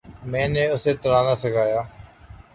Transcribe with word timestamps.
میں 0.31 0.47
نے 0.53 0.63
اسے 0.73 0.91
تیرنا 1.01 1.33
سکھایا۔ 1.43 1.81